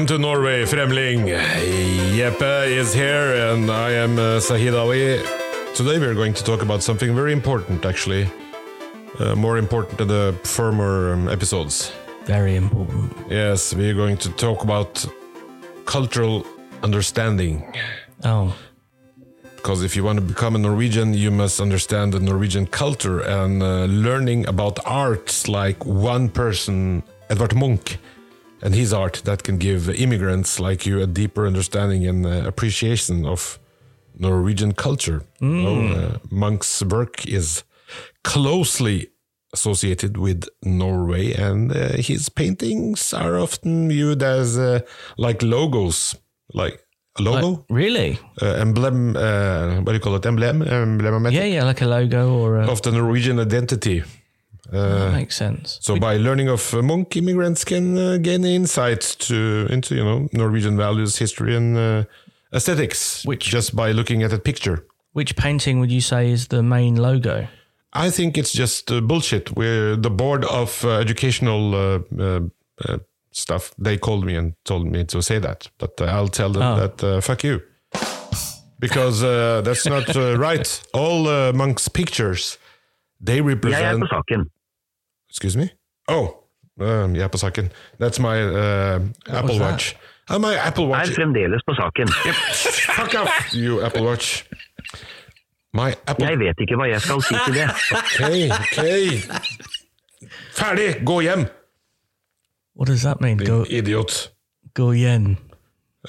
[0.00, 1.26] Welcome to Norway, Fremling.
[2.16, 5.22] Jeppe is here, and I am uh, Zahid Ali.
[5.74, 8.26] Today we are going to talk about something very important, actually.
[9.18, 11.92] Uh, more important than the former um, episodes.
[12.24, 13.12] Very important.
[13.28, 15.04] Yes, we are going to talk about
[15.84, 16.46] cultural
[16.82, 17.62] understanding.
[18.24, 18.56] Oh,
[19.56, 23.62] Because if you want to become a Norwegian, you must understand the Norwegian culture and
[23.62, 27.98] uh, learning about arts like one person, Edvard Munch,
[28.62, 33.24] and his art that can give immigrants like you a deeper understanding and uh, appreciation
[33.26, 33.58] of
[34.18, 35.24] Norwegian culture.
[35.40, 37.64] Know, uh, Munch's work is
[38.22, 39.08] closely
[39.52, 44.80] associated with Norway, and uh, his paintings are often viewed as uh,
[45.16, 46.14] like logos,
[46.54, 46.80] like
[47.18, 48.18] a logo really?
[48.40, 50.26] uh, emblem, uh, what do you call it?
[50.26, 52.66] Emblem, emblematic Yeah, yeah, like a logo or a.
[52.70, 54.04] of the Norwegian identity.
[54.70, 55.78] That makes sense.
[55.82, 60.28] So by learning of uh, Munch, immigrants can uh, gain insight to into you know
[60.32, 62.04] Norwegian values, history, and uh,
[62.52, 63.24] aesthetics.
[63.24, 64.84] Which- just by looking at a picture.
[65.12, 67.48] Which painting would you say is the main logo?
[67.92, 69.48] I think it's just uh, bullshit.
[69.56, 72.40] Where the board of uh, educational uh, uh,
[72.88, 72.98] uh,
[73.32, 76.62] stuff they called me and told me to say that, but uh, I'll tell them
[76.62, 76.76] Oh.
[76.80, 77.60] that uh, fuck you,
[78.78, 80.82] because uh, that's not uh, right.
[80.94, 82.58] All uh, Munch's pictures
[83.20, 84.02] they Jeg er represent.
[85.30, 85.48] På saken.
[85.48, 85.68] Excuse me.
[86.08, 86.28] Oh,
[86.80, 87.70] um, jeg er på saken.
[88.00, 89.00] That's my uh,
[89.38, 89.70] Apple that?
[89.72, 89.94] Watch.
[90.30, 91.08] Uh, my Apple Watch.
[91.08, 91.14] Er Watch.
[91.14, 92.08] fremdeles på saken.
[92.96, 94.44] Fuck off, you Apple Watch.
[95.74, 96.26] My Apple.
[96.26, 97.68] Jeg vet ikke hva jeg skal si til det.
[97.92, 98.20] Ok,
[98.60, 98.80] ok.
[100.52, 101.02] Ferdig!
[101.06, 101.46] Gå hjem,
[102.76, 103.38] What does that mean?
[103.38, 104.30] Go, idiot.
[104.74, 105.36] go yen.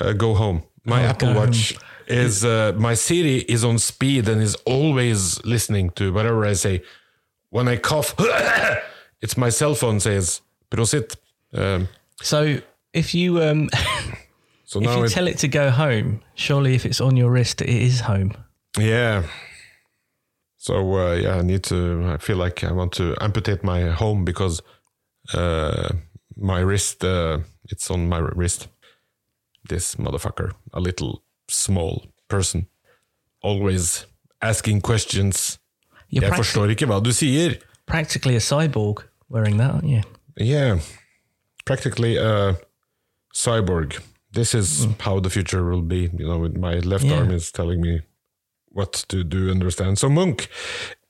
[0.02, 0.62] Uh, go home.
[0.86, 1.76] My Oh, Apple go Watch
[2.08, 6.81] is uh, my Siri is on speed and is always listening to whatever I say.
[7.50, 8.16] When I cough,
[9.22, 11.16] it's my cell phone says prosit.
[11.54, 11.88] Um,
[12.24, 12.58] So
[12.94, 13.70] if you um,
[14.66, 17.31] so if now you it, tell it to go home, surely if it's on your
[17.31, 18.31] wrist, it is home.
[18.80, 19.24] yeah.
[20.58, 22.04] So uh, yeah, I need to.
[22.14, 24.62] I feel like I want to amputate my home because
[25.34, 25.90] uh,
[26.38, 27.04] my wrist.
[27.04, 27.40] Uh,
[27.72, 28.68] it's on my wrist.
[29.70, 32.68] This motherfucker, a little small person,
[33.42, 34.06] always
[34.40, 35.60] asking questions.
[36.10, 37.56] You're Jeg forstår ikke hva du sier.
[37.88, 40.02] practically a cyborg wearing that, aren't you?
[40.38, 40.80] Yeah,
[41.66, 42.58] practically a
[43.34, 44.00] cyborg.
[44.31, 46.09] This is how the future will be.
[46.18, 47.18] You know, with my left Yeah.
[47.19, 48.02] arm is telling me
[48.69, 49.50] what to do.
[49.52, 49.97] Understand?
[50.00, 50.47] So Munch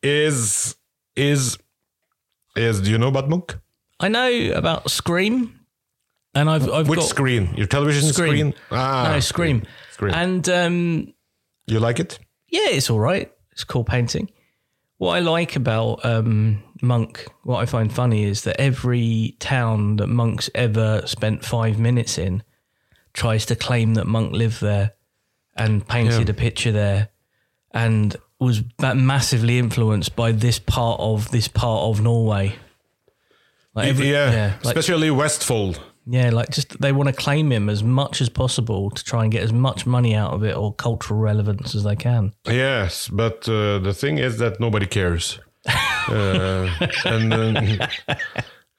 [0.02, 0.76] is
[1.16, 1.58] is
[2.56, 2.82] is.
[2.82, 3.52] Do you know about Munch?
[4.00, 5.60] I know about Scream,
[6.34, 7.54] and I've I've Which got screen?
[7.56, 8.30] Your television Scream.
[8.30, 8.54] screen?
[8.72, 10.14] Ah, no Scream, Scream.
[10.16, 11.14] and um,
[11.68, 12.18] you like it?
[12.50, 13.32] yeah, it's all right.
[13.52, 14.32] It's cool painting.
[14.98, 20.08] What I like about um, Monk, what I find funny is that every town that
[20.08, 22.44] Monk's ever spent five minutes in
[23.14, 24.94] tries to claim that Monk lived there
[25.56, 26.32] and painted Yeah.
[26.32, 27.10] a picture there
[27.72, 28.64] and was
[28.96, 32.56] massively influenced by this part of this part of Norway.
[33.76, 35.80] Like every- yeah, yeah, like, especially Vestfold.
[36.06, 39.32] yeah, like just they want to claim him as much as possible to try and
[39.32, 42.34] get as much money out of it or cultural relevance as they can.
[42.48, 45.40] Yes, but uh, the thing is that nobody cares.
[46.10, 46.68] Uh,
[47.06, 47.88] and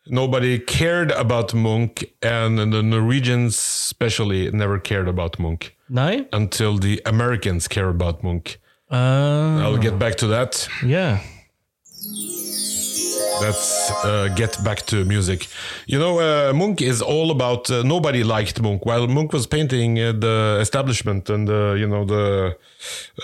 [0.06, 6.24] nobody cared about Munch, and the Norwegians, especially, never cared about Munch No?
[6.32, 8.58] until the Americans care about Munch.
[8.90, 10.68] Uh, I'll get back to that.
[10.84, 11.20] yeah.
[13.40, 15.48] Let's uh, get back to music.
[15.86, 17.68] You know, uh, Munch is all about.
[17.70, 18.82] Uh, nobody liked Munch.
[18.84, 22.56] While Munch was painting uh, the establishment and uh, you know the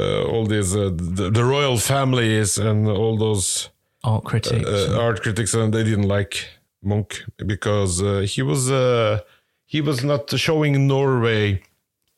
[0.00, 3.68] uh, all these uh, the, the royal families and all those
[4.04, 4.64] Art critics.
[4.64, 6.46] uh, art critics, and they didn't like
[6.82, 9.20] Munch because uh, he was uh,
[9.64, 11.62] he was not showing Norway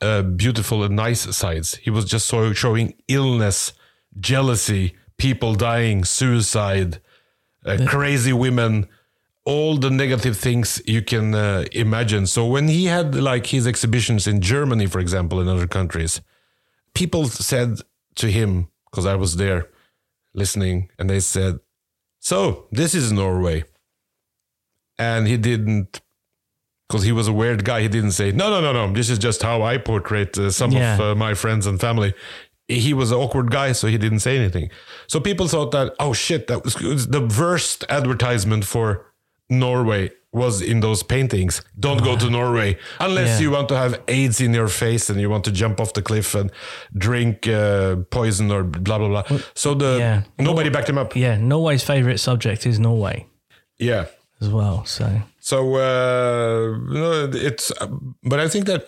[0.00, 1.77] uh, beautiful and nice sides.
[1.77, 3.73] He was just so showing illness,
[4.19, 7.00] jealousy, people dying, suicide,
[7.65, 8.87] uh, crazy women,
[9.44, 12.26] all the negative things you can uh, imagine.
[12.26, 16.21] So when he had like his exhibitions in Germany, for example, in other countries,
[16.94, 17.79] people said
[18.17, 19.69] to him, because I was there
[20.35, 21.61] listening, and they said,
[22.20, 23.64] "So this is Norway,"
[24.99, 26.00] and he didn't.
[26.88, 28.93] Because he was a weird guy, he didn't say, "No, no, no, no.
[28.93, 30.94] This is just how I portray uh, some Yeah.
[30.94, 32.14] of uh, my friends and family."
[32.67, 34.70] He was an awkward guy, so he didn't say anything.
[35.08, 39.06] So people thought that, oh shit, that was, was the worst advertisement for
[39.49, 41.62] Norway was in those paintings.
[41.79, 43.41] Don't go to Norway unless Yeah.
[43.41, 46.03] you want to have AIDS in your face and you want to jump off the
[46.03, 46.50] cliff and
[46.97, 49.38] drink uh, poison or blah blah blah.
[49.55, 50.23] So the yeah.
[50.38, 51.17] nobody backed him up.
[51.17, 53.27] yeah, Norway's favourite subject is Norway.
[53.79, 54.06] Yeah.
[54.41, 54.85] as well.
[54.85, 55.05] So
[55.41, 57.73] So uh, no, it's,
[58.23, 58.83] but I think that,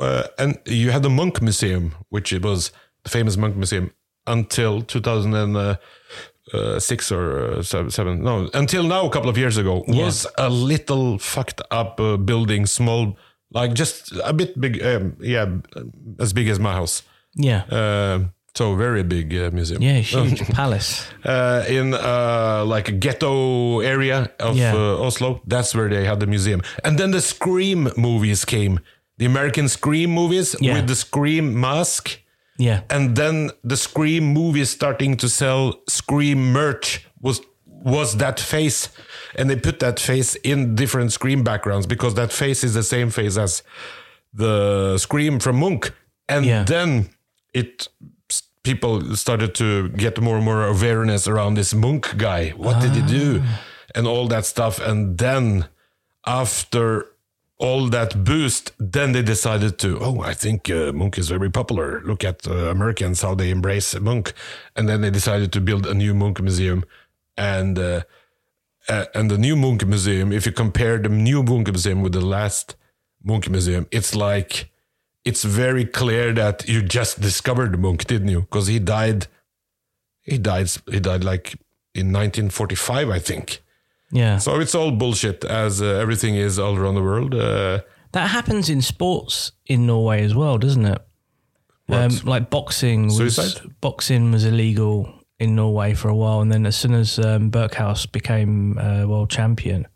[0.00, 2.70] uh, and you had the Monk Museum, which it was
[3.02, 3.90] the famous Monk Museum
[4.26, 5.78] until 2006 or
[6.54, 11.60] uh, seven, seven, no, until now, a couple of years ago, was a little fucked
[11.70, 13.16] up uh, building, small,
[13.52, 15.46] like just a bit big, um, yeah,
[16.20, 17.02] as big as my house.
[17.34, 18.18] yeah, Uh,
[18.54, 19.82] so very big uh, museum.
[19.82, 21.04] yeah, huge palace.
[21.24, 24.74] uh, in uh, like a ghetto area of Yeah.
[24.74, 25.40] uh, Oslo.
[25.46, 26.62] That's where they had the museum.
[26.84, 28.80] And then the Scream movies came,
[29.18, 30.74] the American Scream movies Yeah.
[30.74, 32.20] with the Scream mask.
[32.58, 37.40] Yeah, And then the Scream movies starting to sell Scream merch was
[37.84, 38.88] was that face,
[39.36, 43.10] and they put that face in different Scream backgrounds because that face is the same
[43.10, 43.62] face as
[44.34, 45.92] the Scream from Munch.
[46.28, 46.64] And Yeah.
[46.64, 47.10] then
[47.54, 47.88] it
[48.64, 52.50] people started to get more and more awareness around this Munch guy.
[52.56, 53.40] What did he do?
[53.44, 53.60] Ah.
[53.94, 54.80] And all that stuff.
[54.80, 55.66] And then
[56.26, 57.04] after
[57.58, 62.02] all that boost, then they decided to, oh, I think uh, Munch is very popular.
[62.02, 64.34] Look at uh, Americans, how they embrace Monk.
[64.74, 66.84] And then they decided to build a new Monk museum.
[67.36, 68.02] And uh,
[68.88, 72.20] uh, and the new Monk museum, if you compare the new Monk museum with the
[72.20, 72.76] last
[73.24, 74.70] Monk museum, it's like
[75.24, 78.42] it's very clear that you just discovered Monk, didn't you?
[78.42, 79.26] Because he died,
[80.22, 81.54] he died, he died like
[81.94, 83.62] in 1945, I think.
[84.16, 84.38] Yeah.
[84.38, 87.34] So it's all bullshit, as uh, everything is all around the world.
[87.34, 87.80] Uh,
[88.12, 90.98] That happens in sports in Norway as well, doesn't it?
[91.88, 93.60] Um, like boxing was Suicide?
[93.80, 95.06] boxing was illegal
[95.38, 99.30] in Norway for a while, and then as soon as um, Brækhus became uh, world
[99.30, 99.86] champion,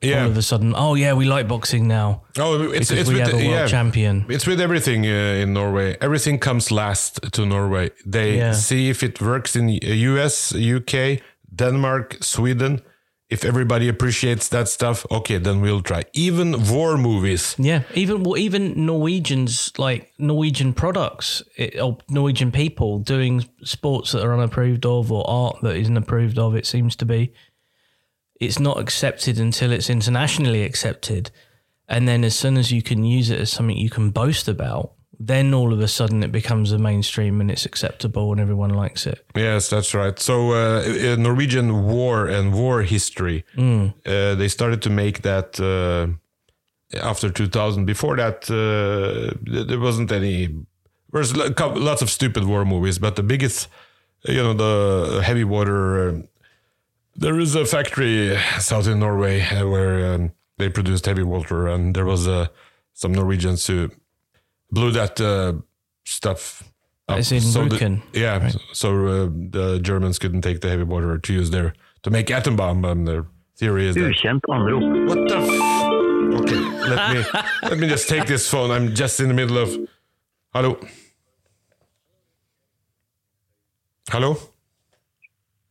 [0.00, 0.22] yeah.
[0.24, 3.22] all of a sudden, oh yeah, we like boxing now oh, it's it's we with
[3.22, 3.66] have a world yeah.
[3.68, 4.24] champion.
[4.28, 5.96] It's with everything uh, in Norway.
[6.00, 7.90] Everything comes last to Norway.
[8.12, 8.54] They Yeah.
[8.54, 11.20] see if it works in US, UK,
[11.54, 12.80] Denmark, Sweden.
[13.32, 16.02] If everybody appreciates that stuff, okay, then we'll try.
[16.12, 17.56] Even war movies.
[17.58, 24.22] Yeah, even well, even Norwegians like Norwegian products it, or Norwegian people doing sports that
[24.22, 26.54] are unapproved of or art that isn't approved of.
[26.54, 27.32] It seems to be.
[28.38, 31.30] It's not accepted until it's internationally accepted,
[31.88, 34.92] and then as soon as you can use it as something you can boast about,
[35.26, 39.06] then all of a sudden it becomes a mainstream and it's acceptable and everyone likes
[39.06, 39.24] it.
[39.36, 40.18] Yes, that's right.
[40.18, 46.08] So uh, Norwegian war and war history, uh, they started to make that uh,
[46.98, 47.84] after 2000.
[47.84, 49.34] Before that, uh,
[49.66, 50.48] there wasn't any.
[51.12, 53.68] There's lots of stupid war movies, but the biggest,
[54.24, 56.08] you know, the heavy water.
[56.08, 56.22] Uh,
[57.14, 61.94] there is a factory south in Norway uh, where um, they produced heavy water, and
[61.94, 62.46] there was uh,
[62.94, 63.90] some Norwegians who
[64.72, 65.52] blew that uh,
[66.04, 66.62] stuff.
[67.08, 67.18] up.
[67.18, 71.18] It's in So the- Rjukan, yeah, so uh, the Germans couldn't take the heavy water
[71.18, 71.72] to use there
[72.02, 72.84] to make atom bomb.
[72.84, 73.24] And their
[73.56, 75.08] theory is that Ukjent anrop.
[75.08, 75.36] what the.
[75.36, 76.60] F- okay,
[76.90, 77.40] let me
[77.70, 78.70] let me just take this phone.
[78.70, 79.68] I'm just in the middle of.
[80.54, 80.78] Hello.
[84.10, 84.36] Hello.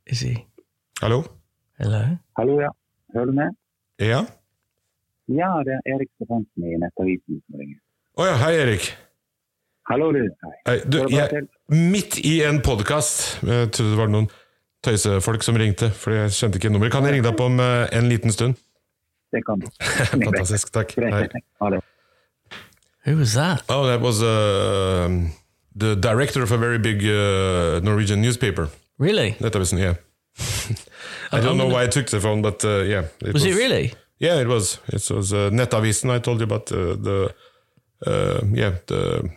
[0.06, 0.46] Is he?
[1.00, 1.24] Hello.
[1.80, 2.18] Hello.
[2.38, 2.70] Hallo, ja.
[3.14, 3.56] Hører du med?
[4.00, 4.26] Ja.
[5.28, 7.80] Ja, det er Erik Stefansen i Nettavisen som ringer.
[8.22, 8.84] Å ja, hei, Erik.
[9.90, 10.20] Hallo, du.
[10.68, 10.76] Hei.
[10.86, 11.40] Du, jeg,
[11.74, 14.28] midt i en podkast Jeg trodde det var noen
[14.86, 16.94] tøysefolk som ringte, for jeg kjente ikke nummeret.
[16.94, 18.62] Kan jeg ringe deg opp om eh, en liten stund?
[19.34, 19.66] Det kan du.
[20.12, 20.70] Fantastisk.
[20.70, 20.94] Takk.
[21.02, 21.82] Hei.
[23.08, 23.66] Who was that?
[23.74, 25.10] Oh, that was uh,
[25.74, 28.70] the director of a very big uh, Norwegian newspaper.
[29.00, 29.32] Really?
[29.42, 29.98] Nettavisen, yeah.
[31.32, 33.10] I don't know why I took the phone, but uh, yeah.
[33.26, 33.96] It Was it really?
[34.20, 34.78] Yeah, it was.
[34.94, 36.12] It was uh, Nettavisen.
[36.12, 37.34] I told you about uh, the
[38.06, 39.30] uh, yeah the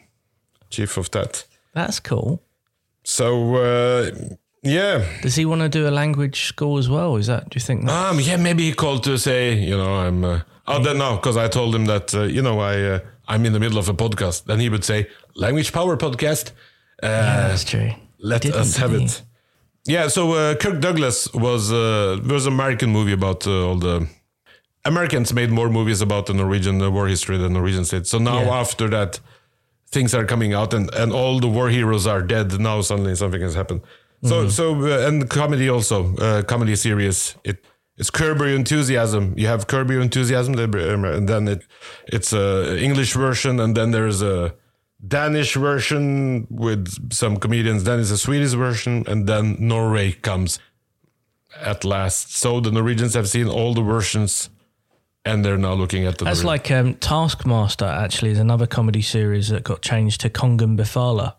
[0.70, 1.44] chief of that.
[1.72, 2.42] That's cool.
[3.02, 4.10] So uh,
[4.64, 7.16] yeah, Does he want to do a language school as well?
[7.16, 7.50] Is that?
[7.50, 7.84] Do you think?
[7.84, 8.36] That, um, yeah.
[8.36, 10.24] Maybe he called to say, you know, I'm.
[10.24, 13.44] Uh, oh, then no, because I told him that uh, you know I uh, I'm
[13.44, 14.44] in the middle of a podcast.
[14.44, 16.52] Then he would say, "Language Power Podcast."
[17.02, 17.90] Uh, yeah, that's true.
[18.18, 19.04] Let us have he?
[19.04, 19.22] it.
[19.86, 24.08] Yeah, so uh, Kirk Douglas was uh, was an American movie about uh, all the
[24.84, 28.06] Americans made more movies about the Norwegian war history than Norwegians did.
[28.06, 28.60] So now Yeah.
[28.60, 29.20] after that,
[29.90, 32.58] things are coming out and, and all the war heroes are dead.
[32.60, 33.80] Now suddenly something has happened.
[34.22, 37.64] So so uh, and comedy also uh, comedy series it.
[37.96, 39.34] It's Curb Your Enthusiasm.
[39.36, 41.62] You have Curb Your Enthusiasm, and then it,
[42.08, 44.52] it's a English version, and then there's a
[45.06, 47.84] Danish version with some comedians.
[47.84, 50.58] Then it's a Swedish version, and then Norway comes
[51.60, 52.34] at last.
[52.36, 54.50] So the Norwegians have seen all the versions,
[55.24, 56.24] and they're now looking at the.
[56.24, 57.84] That's like um, Taskmaster.
[57.86, 61.34] Actually, is another comedy series that got changed to Kongen befaler.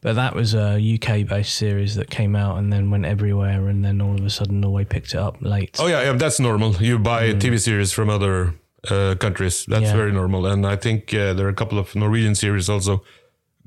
[0.00, 3.84] But that was a UK based series that came out and then went everywhere, and
[3.84, 5.76] then all of a sudden Norway picked it up late.
[5.78, 6.74] Oh yeah, yeah, that's normal.
[6.76, 8.54] You buy TV series from other
[8.90, 9.66] uh, countries.
[9.68, 9.96] That's Yeah.
[9.96, 10.46] very normal.
[10.46, 13.02] And I think uh, there are a couple of Norwegian series also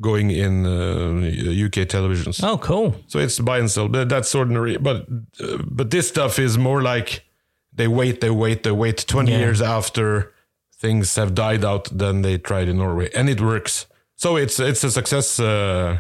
[0.02, 2.44] going in uh, UK televisions.
[2.44, 2.96] Oh, cool.
[3.08, 3.88] So it's buy and sell.
[3.88, 4.78] That's ordinary.
[4.78, 5.06] But
[5.40, 7.24] uh, but this stuff is more like
[7.76, 9.06] they wait, they wait, they wait.
[9.08, 9.40] Twenty Yeah.
[9.40, 10.32] years after
[10.82, 13.88] things have died out, then they try it in Norway, and it works.
[14.16, 15.40] So it's it's a success.
[15.40, 16.00] Uh,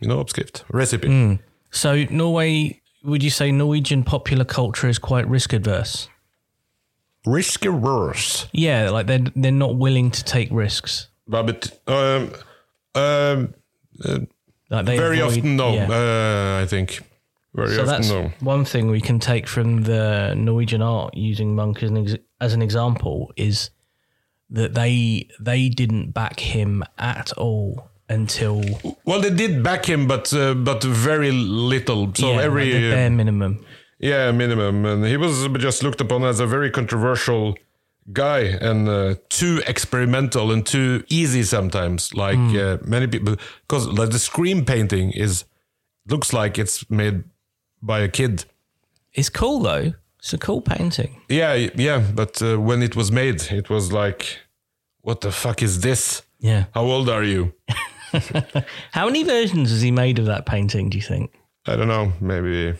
[0.00, 1.08] you know, oppskrift recipe.
[1.08, 1.34] Hmm.
[1.70, 6.08] So Norway, would you say Norwegian popular culture is quite risk adverse?
[7.26, 8.46] Risk averse.
[8.52, 11.08] Yeah, like they're they're not willing to take risks.
[11.26, 12.30] But um,
[12.94, 13.54] um,
[14.70, 15.72] Like they very avoid- often, no.
[15.74, 15.88] yeah.
[16.58, 17.00] Uh, I think
[17.54, 18.32] very So often, that's no.
[18.40, 22.52] one thing we can take from the Norwegian art using monk as an ex- as
[22.54, 23.70] an example is
[24.50, 28.62] that they they didn't back him at all until
[29.06, 32.12] Well, they did back him, but uh, but very little.
[32.14, 33.64] So yeah, every like bare minimum.
[33.98, 37.56] yeah minimum, and he was just looked upon as a very controversial
[38.12, 42.12] guy and uh, too experimental and too easy sometimes.
[42.14, 42.56] Like Hmm.
[42.58, 45.44] uh, many people, because like the scream painting is
[46.06, 47.24] looks like it's made
[47.84, 48.44] by a kid.
[49.12, 49.92] It's cool though.
[50.18, 51.20] It's a cool painting.
[51.28, 54.38] Yeah, yeah, but uh, when it was made, it was like,
[55.02, 56.22] what the fuck is this?
[56.38, 56.64] Yeah.
[56.74, 57.52] How old are you?
[58.92, 60.88] How many versions has he made of that painting?
[60.90, 61.30] Do you think?
[61.66, 62.74] I don't know, maybe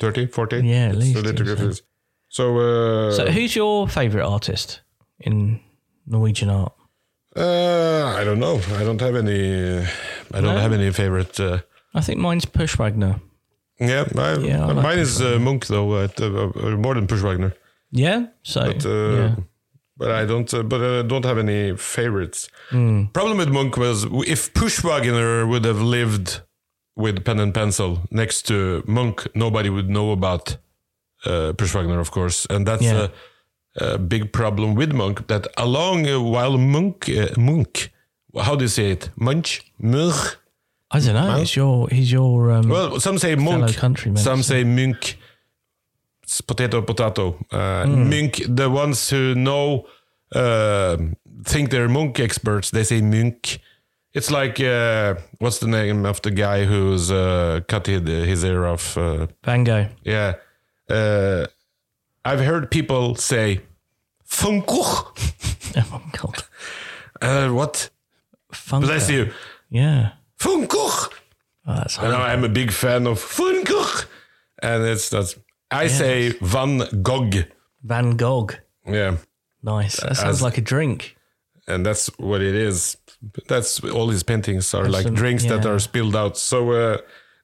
[0.00, 0.56] 30, 40?
[0.66, 1.72] Yeah, at least, so.
[2.28, 4.80] So, uh, So, who's your favorite artist
[5.20, 5.60] in
[6.06, 6.72] Norwegian art?
[7.36, 8.60] uh, I don't know.
[8.76, 9.78] I don't have any.
[9.78, 9.86] Uh,
[10.32, 10.60] I don't No?
[10.60, 11.38] have any favorite.
[11.38, 11.58] Uh,
[11.94, 13.20] I think mine's Push Wagner.
[13.88, 15.92] Yeah, I, Yeah, I like mine is uh, Munch though.
[15.94, 17.52] Uh, more than Push Wagner,
[17.90, 18.26] Yeah.
[18.42, 19.34] So but uh, yeah.
[19.96, 20.52] but I don't.
[20.54, 22.48] Uh, but I don't have any favorites.
[22.70, 23.06] Hmm.
[23.12, 26.40] Problem with Monk was if Push Wagner would have lived
[26.96, 30.56] with pen and pencil next to Monk, nobody would know about
[31.24, 33.08] uh, Push Wagner, of course, and that's Yeah.
[33.80, 37.90] a, a big problem with Monk That along uh, while Monk uh, Munch,
[38.40, 39.10] how do you say it?
[39.16, 40.36] Munch, Munch.
[40.92, 41.36] I don't know.
[41.38, 44.62] He's your he's your um, Well, some say Munch, countrymen, some say.
[46.22, 47.36] It's potato, potato.
[47.50, 48.08] Uh, Hmm.
[48.10, 49.86] Munch, the ones who know,
[50.34, 50.96] uh,
[51.44, 53.58] think they're Munch experts, they say Munch.
[54.14, 58.66] It's like, uh, what's the name of the guy who's uh, cut his, his hair
[58.66, 58.96] off?
[58.96, 59.88] Uh, Van Gogh.
[60.04, 60.34] yeah.
[60.88, 61.46] Uh,
[62.24, 63.60] I've heard people say,
[64.28, 65.08] Funkuch.
[65.94, 66.44] Oh god.
[67.22, 67.88] Uh, what?
[68.52, 68.82] Funko.
[68.82, 69.32] Bless you.
[69.70, 70.10] Yeah.
[70.42, 71.08] Funkuch.
[71.66, 72.30] Oh, that's And hard.
[72.30, 74.06] I'm a big fan of Funkuch.
[74.62, 75.36] And it's that's
[75.70, 77.44] I say Van Gogh.
[77.82, 78.50] Van Gogh.
[78.86, 79.16] Yeah.
[79.62, 79.96] Nice.
[80.00, 81.16] That sounds As- like a drink.
[81.68, 82.96] And that's what it is.
[83.48, 86.36] That's all his paintings are like some- drinks that are spilled out.
[86.36, 86.96] So uh,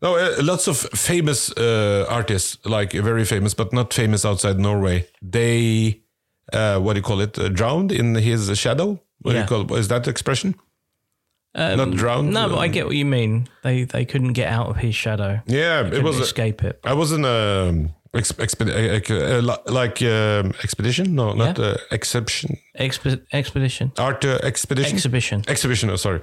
[0.03, 5.07] no, uh, lots of famous uh, artists, like very famous, but not famous outside Norway.
[5.23, 6.01] They,
[6.53, 7.39] uh, what do you call it?
[7.39, 9.01] Uh, drowned in his shadow.
[9.23, 9.47] What Yeah.
[9.47, 10.55] do you call is that the expression?
[11.55, 13.49] Um, Not drowned, No, but I get what you mean.
[13.63, 15.41] They they couldn't get out of his shadow.
[15.47, 16.19] Yeah, it was.
[16.21, 16.79] Escape it.
[16.85, 21.15] I was in a um, ex, expedi- uh, uh, like um, expedition.
[21.15, 21.65] No, not Yeah.
[21.65, 22.59] uh, exception.
[22.79, 23.93] Exp- expedition.
[23.99, 24.95] Art uh, expedition.
[24.95, 25.43] Exhibition.
[25.49, 25.91] Exhibition.
[25.91, 26.21] Oh, sorry.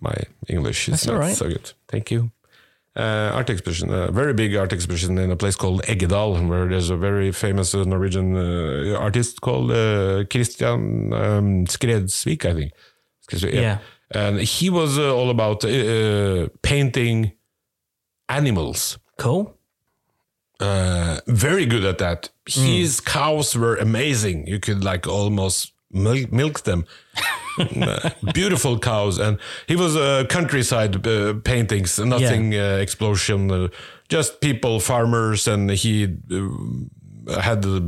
[0.00, 0.14] My
[0.48, 1.36] English is That's not right.
[1.36, 1.72] so good.
[1.88, 2.30] Thank you.
[2.98, 6.88] Uh, art exhibition, a very big art exhibition in a place called Eggedal, where there's
[6.90, 12.72] a very famous uh, Norwegian uh, artist called uh, Christian um, Skredsvig, I think.
[13.26, 13.78] Skredsvig, Yeah.
[14.10, 17.32] And he was uh, all about uh, painting
[18.28, 18.98] animals.
[19.18, 19.52] Cool.
[20.60, 22.30] Uh, very good at that.
[22.48, 24.46] His cows were amazing.
[24.46, 26.84] You could like almost milk, milk them.
[27.58, 33.68] Uh, beautiful cows, and he was uh, countryside uh, paintings, nothing uh, explosion, uh,
[34.10, 37.80] just people, farmers, and he uh, had uh,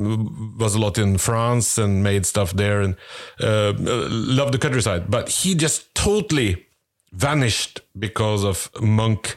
[0.00, 2.96] was a lot in France and made stuff there, and
[3.40, 5.10] uh, loved the countryside.
[5.10, 6.66] But he just totally
[7.12, 9.36] vanished because of Monk,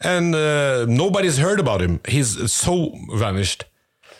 [0.00, 2.00] and uh, nobody's heard about him.
[2.06, 3.64] He's so vanished,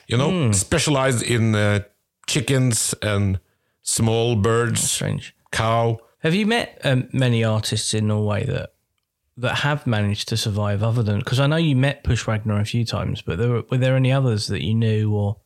[0.08, 1.80] you know, specialized in uh,
[2.26, 3.38] chickens and
[3.82, 5.34] small birds, Strange.
[5.52, 5.98] cow.
[6.20, 8.72] Have you met um, many artists in Norway that
[9.38, 12.64] that have managed to survive other than because I know you met Push Wagner a
[12.64, 15.36] few times, but there were, were there any others that you knew or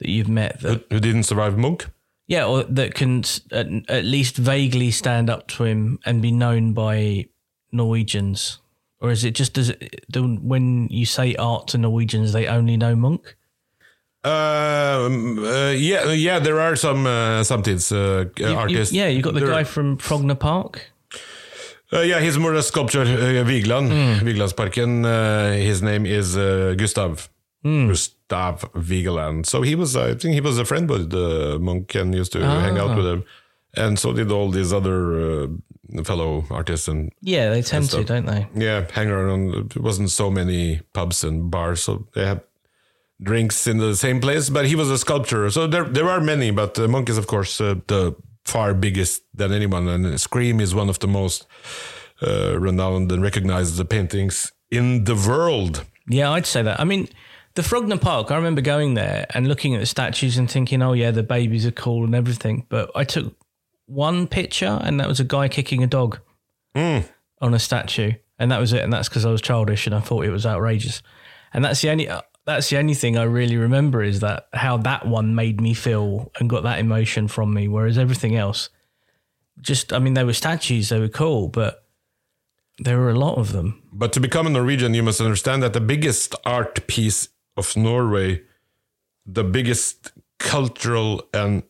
[0.00, 1.86] that you've met that who didn't survive Monk.
[2.26, 6.72] yeah, or that can at, at least vaguely stand up to him and be known
[6.72, 7.26] by
[7.72, 8.58] Norwegians,
[9.00, 12.76] or is it just does it, do, when you say art to Norwegians they only
[12.76, 13.36] know Monk?
[14.22, 18.92] Um, uh, yeah, yeah, there are some uh, samtids uh, You- you- artists.
[18.94, 20.90] yeah, you got the There- guy from Frogner Park.
[21.92, 24.24] Uh, yeah, he's more a sculpture, uh, Vigeland, Hmm.
[24.26, 25.04] Vigelandsparken.
[25.04, 27.28] Uh, his name is uh, Gustav.
[27.62, 27.88] Hmm.
[27.88, 29.46] Gustav Vigeland.
[29.46, 32.40] So he was, I think he was a friend with the Monk and used to
[32.40, 32.96] hang out Ah.
[32.96, 33.24] with him.
[33.76, 35.46] And so did all these other uh,
[36.04, 38.46] fellow artists and Yeah, they tend to, don't they?
[38.54, 39.70] yeah, hang around.
[39.70, 42.40] There wasn't so many pubs and bars, so they had
[43.22, 44.48] drinks in the same place.
[44.50, 46.50] But he was a sculptor, so there there are many.
[46.50, 48.14] But uh, Monk is, of course, uh, the
[48.44, 51.46] far biggest than anyone, and Scream is one of the most
[52.26, 55.84] uh, renowned and recognized paintings in the world.
[56.08, 56.80] Yeah, I'd say that.
[56.80, 57.06] I mean,
[57.60, 60.92] the Frogner Park, I remember going there and looking at the statues and thinking, oh,
[60.92, 62.66] yeah, the babies are cool and everything.
[62.68, 63.34] But I took
[63.86, 66.20] one picture and that was a guy kicking a dog
[66.74, 68.12] on a statue.
[68.38, 68.82] And that was it.
[68.82, 71.02] And that's because I was childish and I thought it was outrageous.
[71.52, 72.08] And that's the only.
[72.08, 75.74] uh, That's the only thing I really remember is that how that one made me
[75.74, 77.68] feel and got that emotion from me.
[77.68, 78.70] Whereas everything else,
[79.60, 81.84] just I mean, they were statues, they were cool, but
[82.78, 83.82] there were a lot of them.
[83.92, 88.42] But to become a Norwegian, you must understand that the biggest art piece of Norway,
[89.26, 91.62] the biggest cultural and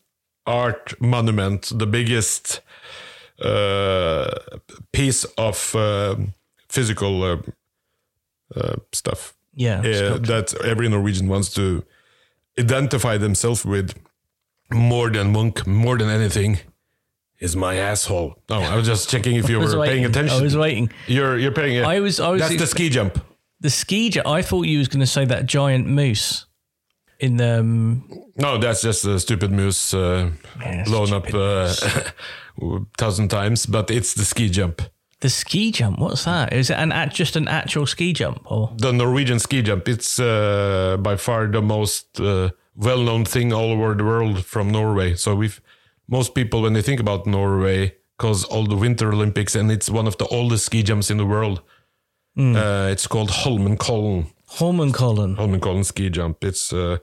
[0.45, 2.61] art monument, the biggest
[3.41, 4.29] uh,
[4.91, 6.15] piece of uh,
[6.69, 7.37] physical uh,
[8.55, 11.83] uh, stuff Yeah, uh, that every Norwegian wants to
[12.59, 13.93] identify themselves with
[14.71, 16.59] more than Munch, more than anything.
[17.39, 18.35] Is my asshole?
[18.49, 20.37] No, I was just checking if you were paying attention.
[20.37, 20.91] I was waiting.
[21.07, 21.83] You're you're paying.
[21.83, 23.17] I was- I was That's the ski jump.
[23.61, 24.27] The ski jump.
[24.27, 26.45] I thought you was going to say that giant moose
[27.19, 27.59] in the.
[27.59, 28.03] Um,
[28.35, 31.73] No, that's just a stupid moose uh, Yeah, blown up uh,
[32.61, 34.81] a thousand times, but it's the ski jump.
[35.19, 35.99] the ski jump.
[35.99, 36.51] What's that?
[36.53, 38.73] Is it an just an actual ski jump or?
[38.77, 39.87] The Norwegian ski jump.
[39.87, 45.15] It's uh, by far the most uh, well-known thing all over the world from Norway.
[45.15, 45.61] So we've
[46.07, 50.07] most people when they think about Norway, cause all the Winter Olympics, and it's one
[50.07, 51.61] of the oldest ski jumps in the world.
[52.35, 52.55] Hmm.
[52.55, 54.27] Uh, it's called Holmenkollen.
[54.57, 55.35] Holmenkollen.
[55.35, 56.43] Holmenkollen ski jump.
[56.43, 56.97] It's uh,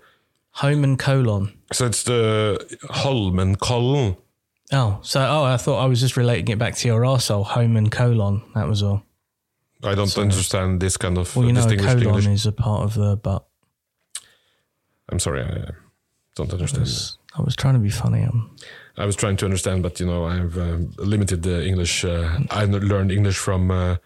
[0.57, 1.55] Holmenkollen.
[1.73, 2.59] so it's the
[2.91, 4.17] Holmenkollen.
[4.73, 7.47] Oh, so oh, I thought I was just relating it back to your arsehole.
[7.47, 8.43] Holmenkollen.
[8.55, 9.03] That was all.
[9.83, 12.27] I don't understand this kind of Well, you know, colon English.
[12.27, 13.47] is a part of the butt.
[15.09, 15.71] I'm sorry, I uh,
[16.35, 16.89] don't understand.
[17.35, 18.25] I was trying to be funny.
[18.25, 18.57] Um,
[18.97, 22.05] I was trying to understand, but you know, I've um, limited the English.
[22.05, 23.97] Uh, I learned English from uh,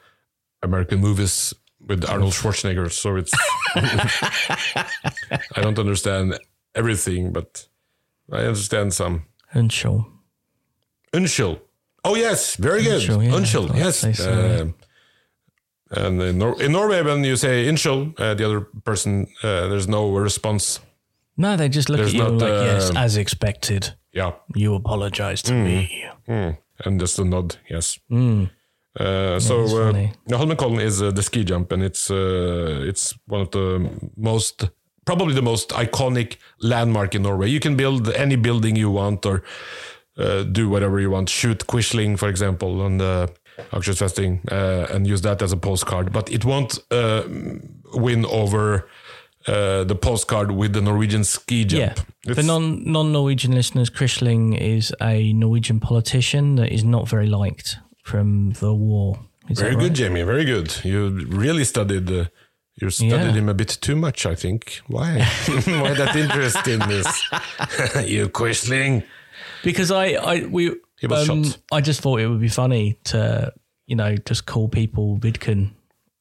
[0.63, 1.55] American movies
[1.87, 3.33] with Arnold Schwarzenegger, so it's.
[5.57, 6.39] I don't understand
[6.75, 7.67] everything, but
[8.31, 9.25] I understand some.
[9.55, 10.07] Unschul.
[11.13, 11.61] Unschul.
[12.05, 13.03] Oh yes, very good.
[13.03, 14.05] Unschul, yeah, Unschul, yes.
[14.05, 14.75] I'd say so, Um,
[15.91, 19.87] and in, Nor- in Norway, when you say Unschul, uh, the other person, uh, there's
[19.89, 20.81] no response.
[21.37, 23.95] No, they just look There's at you not, like, yes, um, as expected.
[24.13, 26.05] Yeah, You apologize to me.
[26.29, 26.59] Mm.
[26.85, 27.99] and just a nod, yes.
[28.11, 28.51] Mm.
[28.99, 29.93] Uh, so uh,
[30.29, 34.69] Holmenkollen is uh, the ski jump, and it's uh, it's one of the most
[35.07, 37.49] probably the most iconic landmark in Norway.
[37.49, 39.43] You can build any building you want, or
[40.19, 41.31] uh, do whatever you want.
[41.31, 43.31] Shoot Quisling, for example, on the
[43.73, 46.13] Akershusfestning, uh, and use that as a postcard.
[46.13, 47.23] But it won't uh,
[47.95, 48.91] win over
[49.47, 51.99] uh, the postcard with the Norwegian ski jump.
[52.27, 52.35] Yeah.
[52.35, 57.79] For non non Norwegian listeners, Quisling is a Norwegian politician that is not very liked
[58.03, 59.19] from the war.
[59.49, 59.95] Is Very that good.
[59.95, 60.23] Jamie.
[60.23, 60.85] Very good.
[60.85, 62.11] You really studied.
[62.11, 62.27] Uh,
[62.81, 63.33] you studied Yeah.
[63.33, 64.81] him a bit too much, I think.
[64.87, 65.19] Why?
[65.67, 67.07] Why that interest in this?
[68.09, 69.05] you Quisling.
[69.65, 71.59] Because I, I we He was um, shot.
[71.73, 73.53] I just thought it would be funny to
[73.87, 75.71] you know just call people Vidkun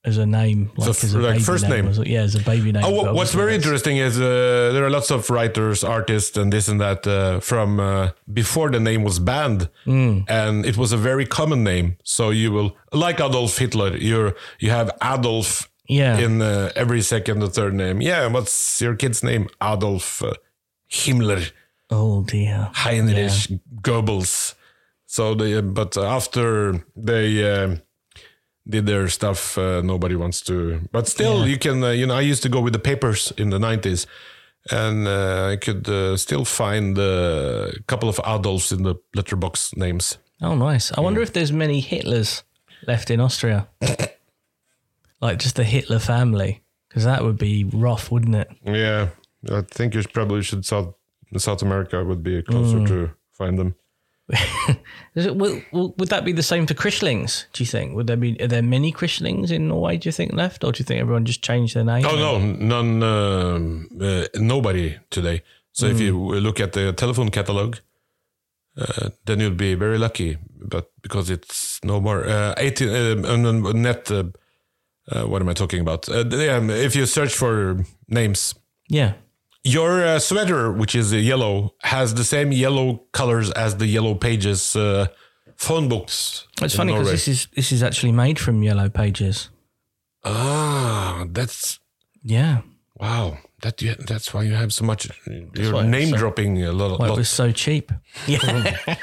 [0.03, 1.87] as a name, like f- as a like first name.
[1.87, 2.83] a- yeah, as a baby name.
[2.85, 6.67] Oh, what's very that's- interesting is uh, there are lots of writers, artists, and this
[6.67, 10.19] and that uh, from uh, before the name was banned, Hmm.
[10.27, 11.97] and it was a very common name.
[12.03, 13.95] So you will like Adolf Hitler.
[13.97, 16.17] You you have Adolf Yeah.
[16.25, 18.01] in uh, every second or third name.
[18.01, 19.47] Yeah, what's your kid's name?
[19.59, 20.33] Adolf uh,
[20.89, 21.51] Himmler.
[21.89, 22.69] Oh dear.
[22.73, 24.55] Heinrich Goebbels.
[25.05, 27.75] So they, but after they uh,
[28.71, 30.79] did their stuff, uh, nobody wants to.
[30.91, 31.83] But still, you can.
[31.83, 34.07] Uh, you know, I used to go with the papers in the nineties,
[34.71, 39.75] and uh, I could uh, still find uh, a couple of Adolfs in the letterbox
[39.75, 40.17] names.
[40.41, 40.91] Oh, nice.
[40.97, 42.43] I wonder if there's many Hitlers
[42.87, 43.67] left in Austria,
[45.21, 48.49] like just the Hitler family, because that would be rough, wouldn't it?
[48.65, 49.09] Yeah,
[49.51, 50.95] I think you probably should South
[51.37, 53.75] South America would be closer to find them.
[55.15, 57.45] Is it, will, will, would that be the same for Krishlings?
[57.53, 57.95] Do you think?
[57.95, 59.97] Would there be are there many Krishlings in Norway?
[59.97, 62.05] Do you think left, or do you think everyone just changed their name?
[62.05, 65.43] Oh no, none, um, uh, nobody today.
[65.73, 67.77] So if you look at the telephone catalog,
[68.77, 70.37] uh, then you'll be very lucky.
[70.59, 74.11] But because it's no more uh, eighteen uh, uh, net.
[74.11, 74.23] Uh,
[75.11, 76.07] uh, what am I talking about?
[76.07, 78.55] Uh, yeah, if you search for names,
[78.91, 79.13] Yeah.
[79.63, 84.15] Your uh, sweater, which is uh, yellow, has the same yellow colors as the yellow
[84.15, 85.07] pages uh,
[85.57, 86.47] phone books.
[86.61, 89.49] It's funny because this is this is actually made from yellow pages.
[90.23, 91.79] ah, that's
[92.23, 92.61] Yeah.
[92.95, 93.37] wow.
[93.61, 95.07] That that's why you have so much.
[95.55, 96.99] You're name so- dropping a lot.
[96.99, 97.15] Why lot.
[97.15, 97.91] it was so cheap.
[98.27, 98.95] Yeah.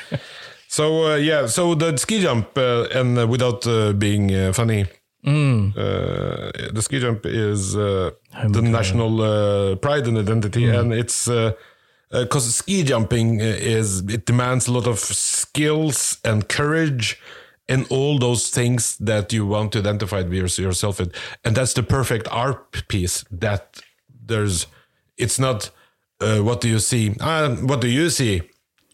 [0.70, 4.84] So uh, yeah, so the ski jump, uh, and uh, without uh, being uh, funny,
[5.26, 5.76] Mm.
[5.76, 8.10] uh, the ski jump is uh,
[8.48, 10.78] the national uh, pride and identity, Mm.
[10.78, 11.28] and it's
[12.10, 17.20] because ski jumping is it demands a lot of skills and courage.
[17.70, 21.12] And all those things that you want to identify with yourself with,
[21.44, 23.26] and that's the perfect art piece.
[23.30, 23.82] That
[24.26, 24.66] there's,
[25.18, 25.70] it's not.
[26.18, 27.14] Uh, what do you see?
[27.20, 28.40] Uh, what do you see?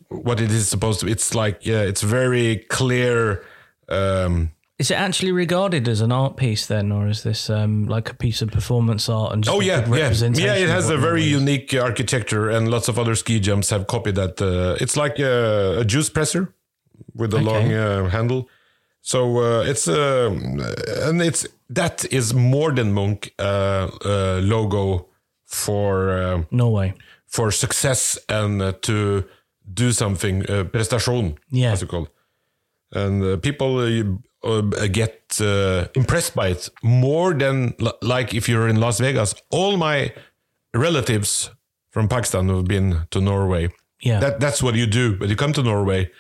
[0.08, 1.06] what it is supposed to.
[1.06, 3.44] It's like yeah, it's very clear.
[3.88, 8.10] Um, Is it actually regarded as an art piece then, or is this um, like
[8.10, 10.54] a piece of performance art and just oh yeah, yeah, yeah.
[10.56, 14.40] It has a very unique architecture, and lots of other ski jumps have copied that.
[14.42, 16.52] Uh, it's like a, a juice presser
[17.14, 17.44] with a Okay.
[17.46, 18.48] long uh, handle.
[19.00, 20.30] So uh, it's uh,
[21.08, 25.06] and it's that is more than Monk uh, uh, logo
[25.44, 26.10] for.
[26.10, 26.94] Uh, Norway.
[27.26, 29.24] for success and uh, to
[29.72, 31.72] do something, uh, prestation, Yeah.
[31.72, 32.08] as it called.
[32.92, 34.04] And uh, people uh, uh,
[34.92, 39.34] get uh, impressed by it more than like if you're in Las Vegas.
[39.50, 40.12] All my
[40.74, 41.50] relatives
[41.90, 43.68] from Pakistan have been to Norway.
[44.00, 44.20] Yeah.
[44.20, 45.16] That that's what you do.
[45.16, 46.10] But you come to Norway,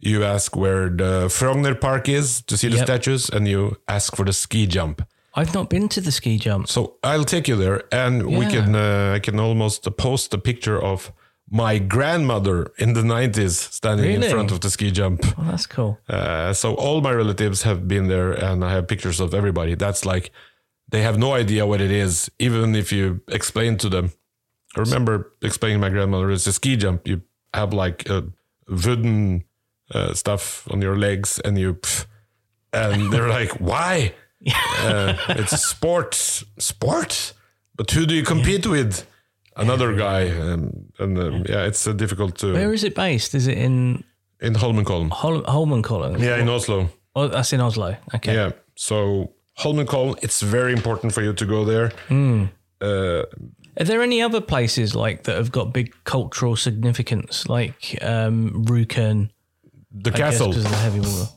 [0.00, 2.86] you ask where the Frogner Park is to see the Yep.
[2.86, 5.02] statues, and you ask for the ski jump.
[5.34, 6.68] I've not been to the ski jump.
[6.68, 8.74] So I'll take you there, and we can.
[8.74, 11.12] Uh, I can almost post a picture of
[11.50, 14.26] my grandmother in the '90s standing Really?
[14.26, 15.24] in front of the ski jump.
[15.38, 15.98] Oh, that's cool.
[16.08, 19.74] Uh, so all my relatives have been there, and I have pictures of everybody.
[19.74, 20.30] That's like
[20.90, 24.12] they have no idea what it is, even if you explain to them.
[24.76, 27.08] I remember explaining to my grandmother it's a ski jump.
[27.08, 27.22] You
[27.54, 28.24] have like a
[28.68, 29.44] wooden
[29.94, 32.06] uh, stuff on your legs, and you, pff,
[32.72, 34.12] and they're like, "Why?
[34.80, 36.14] uh, it's a sport,
[36.58, 37.32] sport.
[37.74, 39.06] But who do you compete with?
[39.58, 43.34] Another guy, um, and um, yeah, it's uh, difficult to Where is it based?
[43.34, 44.04] Is it in
[44.40, 45.10] in Holmenkollen.
[45.10, 46.18] Hol- Holmenkollen?
[46.20, 46.88] Yeah, in Oslo.
[47.16, 47.96] Oh, that's in Oslo.
[48.14, 48.34] Okay.
[48.34, 48.52] Yeah.
[48.76, 51.90] So Holmenkollen, it's very important for you to go there.
[52.80, 53.24] Uh,
[53.80, 59.30] Are there any other places like that have got big cultural significance, like um, Rjukan?
[59.90, 61.28] the castle, because of the heavy water.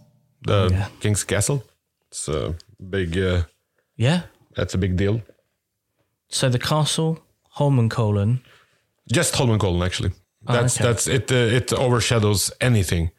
[0.45, 0.87] the yeah.
[0.99, 1.63] King's Castle.
[2.11, 2.53] It's a
[2.89, 3.17] big.
[3.17, 3.43] Uh,
[3.97, 4.21] Yeah.
[4.55, 5.21] that's a big deal.
[6.29, 7.17] So the castle,
[7.57, 8.39] Holmenkollen.
[9.11, 10.11] Just Holmenkollen, actually.
[10.43, 10.87] That's okay.
[10.87, 11.31] that's it.
[11.31, 13.11] Uh, it overshadows anything.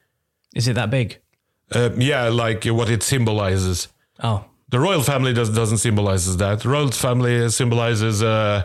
[0.55, 1.19] Is it that big?
[1.75, 3.89] Uh, yeah, like what it symbolizes.
[4.23, 6.61] Oh, The royal family does, doesn't symbolizes that.
[6.61, 8.63] The royal family symbolizes uh,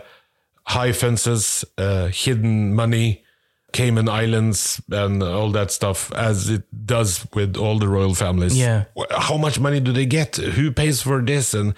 [0.64, 3.24] high fences, uh, hidden money,
[3.72, 8.58] Cayman Islands, and all that stuff, as it does with all the royal families.
[8.58, 8.84] Yeah.
[9.10, 10.36] How much money do they get?
[10.36, 11.54] Who pays for this?
[11.54, 11.74] And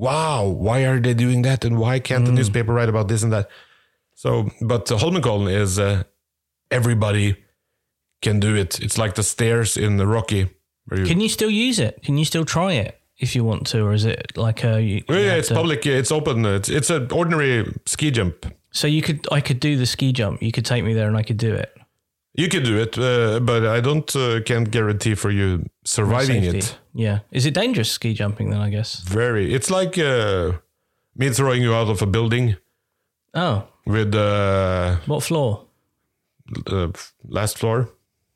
[0.00, 1.64] wow, why are they doing that?
[1.64, 3.48] And why can't the newspaper write about this and that?
[4.14, 6.02] So, but uh, Holmenkollen is uh,
[6.70, 7.36] everybody
[8.22, 8.80] can do it.
[8.80, 10.48] It's like the stairs in the Rocky.
[10.92, 12.02] You, can you still use it?
[12.02, 14.80] Can you still try it if you want to, or is it like a?
[14.82, 15.84] You, Yeah, you yeah, it's to- public.
[15.84, 16.44] yeah, It's open.
[16.44, 18.46] It's it's an ordinary ski jump.
[18.72, 20.42] So you could, I could do the ski jump.
[20.42, 21.70] You could take me there, and I could do it.
[22.40, 26.78] You can do it, uh, but I don't uh, can't guarantee for you surviving it.
[26.94, 27.18] Yeah.
[27.30, 28.60] Is it dangerous ski jumping then?
[28.60, 29.00] I guess.
[29.00, 29.52] Very.
[29.54, 30.52] It's like uh,
[31.16, 32.56] me throwing you out of a building
[33.34, 35.66] Oh, with uh, what floor?
[36.66, 36.90] the
[37.28, 37.88] last floor.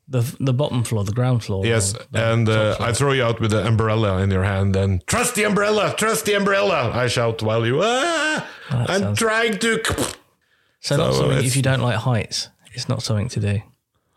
[0.09, 1.67] The the bottom floor, the ground floor.
[1.67, 2.89] Yes, and uh, floor?
[2.91, 6.25] I throw you out with the umbrella in your hand, and trust the umbrella, trust
[6.27, 6.91] the umbrella.
[7.05, 7.81] I shout while you.
[7.83, 9.81] Ah, I'm sounds- trying to.
[10.81, 12.51] so not so something if you don't like heights.
[12.75, 13.61] It's not something to do.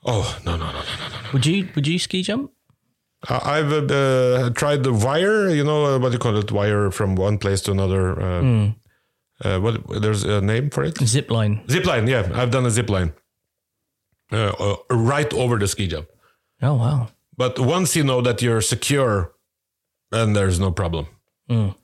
[0.08, 1.18] Oh no no no no no no!
[1.34, 2.52] Would you Would you ski jump?
[3.30, 5.50] I've uh, tried the wire.
[5.50, 6.52] You know uh, what do you call it?
[6.52, 8.04] Wire from one place to another.
[8.22, 8.68] Uh, Hmm.
[9.44, 10.02] uh, what?
[10.02, 10.98] There's a name for it.
[11.04, 11.62] Zip line.
[11.70, 12.08] Zip line.
[12.08, 13.12] Yeah, I've done a zip line.
[14.32, 16.08] Uh, uh, right over the ski jump.
[16.62, 17.10] Oh wow.
[17.36, 19.34] But once you know that you're secure,
[20.12, 21.08] then there's no problem.
[21.50, 21.76] Mm.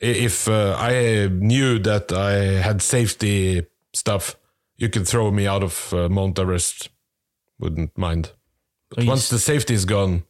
[0.00, 4.36] If uh, I knew that I had safety stuff,
[4.76, 6.88] you could throw me out of uh, Mount Everest.
[7.60, 8.32] Wouldn't mind.
[8.96, 10.24] Or you Once the safety is gone,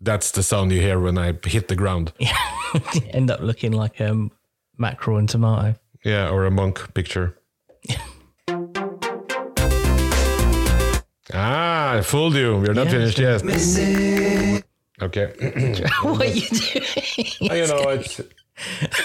[0.00, 2.12] that's the sound you hear when I hit the ground.
[3.12, 4.32] end up looking like um,
[4.76, 5.76] mackerel and tomato.
[6.04, 7.38] Yeah, or a monk picture.
[11.32, 12.56] ah, I fooled you.
[12.58, 13.42] We're not Yeah, finished yet.
[15.00, 15.32] Okay.
[16.02, 16.84] what are you doing?
[17.40, 18.20] you know, it's.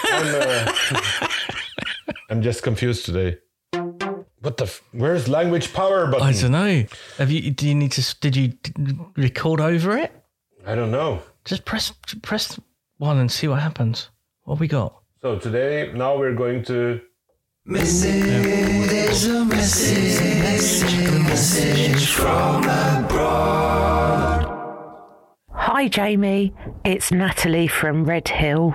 [0.03, 0.73] I'm, uh,
[2.29, 3.37] I'm just confused today.
[4.49, 4.63] What the?
[4.63, 6.25] F- where's language power button?
[6.25, 6.83] I don't know.
[7.19, 7.51] Have you?
[7.51, 8.19] Do you need to?
[8.19, 8.53] Did you
[9.15, 10.11] record over it?
[10.65, 11.21] I don't know.
[11.45, 12.59] Just press press
[12.97, 14.09] one and see what happens.
[14.45, 15.03] What have we got?
[15.21, 16.99] So today, now we're going to.
[25.51, 26.55] Hi, Jamie.
[26.83, 28.73] It's Natalie from Red Hill.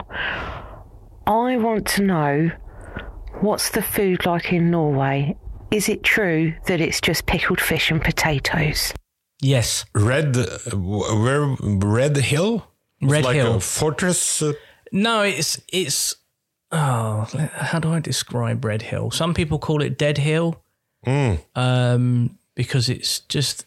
[1.26, 2.50] I want to know
[3.40, 5.36] what's the food like in Norway?
[5.70, 8.92] Is it true that it's just pickled fish and potatoes?
[9.40, 10.46] Yes, Red, uh,
[10.76, 12.66] where Red Hill?
[13.00, 13.56] It's Red like Hill.
[13.56, 14.42] a fortress.
[14.42, 14.52] Uh,
[14.92, 16.16] No, it's it's.
[16.70, 19.10] Oh, how do I describe Red Hill?
[19.10, 20.62] Some people call it Dead Hill,
[21.54, 23.66] um, because it's just.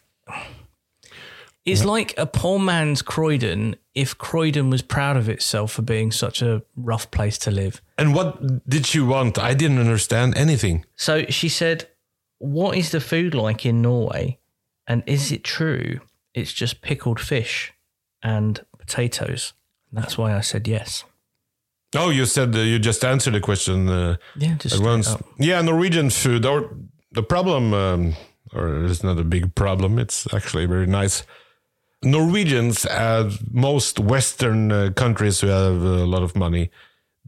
[1.64, 6.40] It's like a poor man's Croydon if Croydon was proud of itself for being such
[6.42, 7.82] a rough place to live.
[7.98, 9.38] and what did she want?
[9.38, 10.84] I didn't understand anything.
[10.96, 11.88] So she said,
[12.38, 14.38] What is the food like in Norway?
[14.86, 16.00] And is it true
[16.32, 17.72] it's just pickled fish
[18.22, 19.52] and potatoes?
[19.90, 21.04] And that's why I said yes.
[21.94, 23.88] Oh, you said uh, you just answered the question.
[23.88, 25.08] Uh, Yeah, just once.
[25.08, 25.24] up.
[25.38, 26.44] Yeah, Norwegian food.
[26.46, 26.76] Or
[27.12, 28.14] the problem, um,
[28.52, 29.98] or it's not a big problem.
[29.98, 31.24] It's actually very nice.
[32.02, 36.70] Norwegians, as most Western uh, countries who have a lot of money,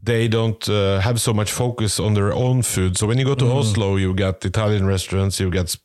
[0.01, 2.97] they don't uh, have so much focus on their own food.
[2.97, 5.75] So when you go to Oslo, you got Italian restaurants, you got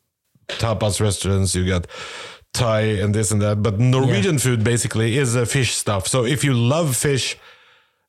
[0.49, 1.87] tapas restaurants, you got
[2.53, 3.63] Thai and this and that.
[3.63, 6.07] But Norwegian food basically is a fish stuff.
[6.07, 7.37] So if you love fish,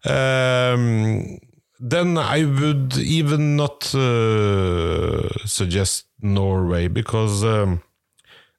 [0.06, 1.40] um,
[1.80, 7.82] then I would even not uh, suggest Norway because um,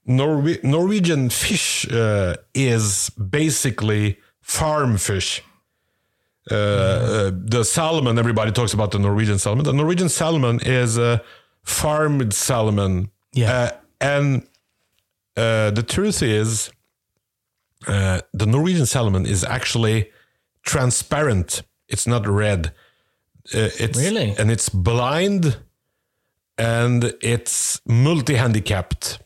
[0.08, 5.42] Norwe- Norwegian fish uh, is basically farm fish.
[6.50, 9.64] Uh, uh, the salmon, everybody talks about the Norwegian salmon.
[9.64, 11.22] The Norwegian salmon is a
[11.62, 13.10] farmed salmon.
[13.34, 13.52] Yeah.
[13.52, 14.42] Uh, and
[15.36, 16.70] uh, the truth is,
[17.86, 20.10] uh, the Norwegian salmon is actually
[20.62, 21.62] transparent.
[21.88, 22.68] It's not red.
[23.54, 24.34] Uh, it's Really?
[24.38, 25.58] and it's blind,
[26.56, 29.20] and it's multi-handicapped.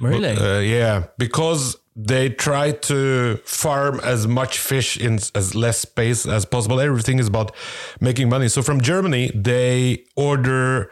[0.00, 0.36] Really?
[0.36, 6.44] Uh, yeah, because they try to farm as much fish in as less space as
[6.44, 6.78] possible.
[6.80, 7.54] Everything is about
[8.00, 8.48] making money.
[8.48, 10.90] So from Germany, they order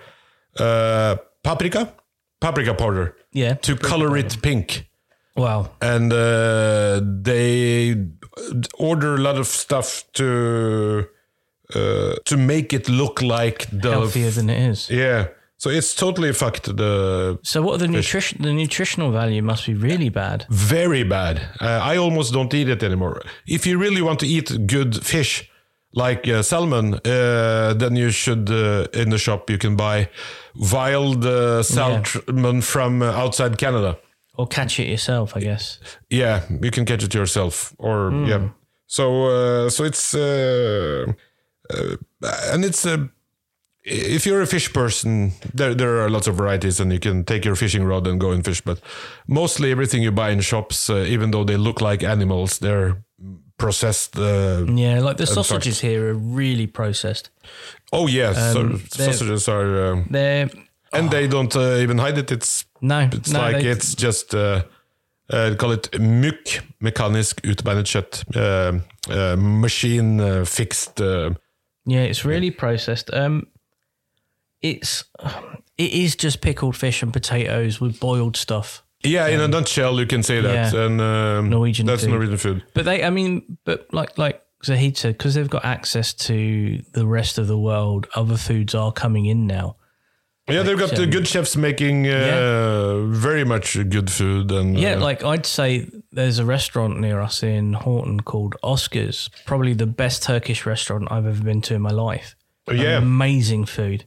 [0.59, 1.93] uh, paprika,
[2.40, 3.55] paprika powder, yeah.
[3.55, 4.88] to color it pink
[5.37, 5.71] Wow.
[5.81, 7.97] and uh, they
[8.79, 11.07] order a lot of stuff to
[11.75, 14.88] uh, to make it look like the Healthier than it is.
[14.90, 15.27] yeah.
[15.64, 16.77] So it's totally fucked.
[16.77, 18.42] The So what are the nutrition?
[18.42, 20.44] The nutritional value must be really bad.
[20.50, 21.40] very bad.
[21.59, 23.22] Uh, I almost don't eat it anymore.
[23.46, 25.50] If you really want to eat good fish,
[25.94, 30.11] like uh, salmon, uh, then you should uh, in the shop you can buy
[30.70, 33.96] wild uh, salmon from uh, outside Canada.
[34.35, 35.81] Or catch it yourself, I guess.
[36.11, 38.50] Yeah, you can catch it yourself, or yeah.
[38.87, 41.07] So uh, so it's uh,
[41.72, 41.96] uh,
[42.53, 43.07] and it's uh,
[43.85, 47.44] if you're a fish person, there there are lots of varieties, and you can take
[47.44, 48.61] your fishing rod and go and fish.
[48.64, 48.81] But
[49.27, 52.97] mostly everything you buy in shops, uh, even though they look like animals, they're
[53.57, 54.16] processed.
[54.18, 57.31] Uh, Yeah, like the sausages here are really processed.
[57.92, 58.55] oh yes, Um,
[58.97, 60.49] they're- sausages are, um, They're
[60.92, 62.31] and they don't uh, even hide it.
[62.31, 64.62] It's no, It's no, like it's just uh,
[65.33, 68.79] uh, call it MUK, mekanisk utbeinet kjøtt, uh,
[69.11, 71.01] uh, machine uh, fixed.
[71.01, 71.31] Uh,
[71.87, 73.11] Yeah, it's really processed.
[73.12, 73.47] Um,
[74.64, 75.05] it's
[75.77, 78.83] it is just pickled fish and potatoes with boiled stuff.
[79.03, 80.72] yeah, in a nutshell, you can say that.
[80.72, 80.81] yeah.
[80.81, 82.11] And um, Norwegian That's food.
[82.11, 82.64] Norwegian food.
[82.72, 87.07] But they, I mean, but like like Zahid said, because they've got access to the
[87.07, 89.77] rest of the world, other foods are coming in now.
[90.48, 93.05] Yeah, they've got the um, good chefs making uh, yeah.
[93.07, 94.50] very much good food.
[94.50, 99.31] And Yeah, uh, like I'd say there's a restaurant near us in Horten called Oscars,
[99.46, 102.37] probably the best Turkish restaurant I've ever been to in my life.
[102.70, 104.05] yeah, Amazing food.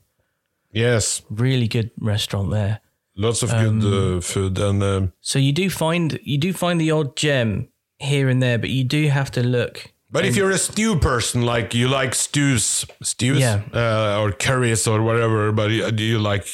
[0.77, 2.79] Yes, Really good restaurant there.
[3.15, 4.59] lots of Um, good uh, food.
[4.59, 7.67] And um, So you do find you do find the odd gem
[7.99, 9.91] here and there, but you do have to look.
[10.09, 13.61] But if you're a stew person, like you like stews, stews, Yeah.
[13.73, 16.47] uh, or curries or whatever, but you, you like,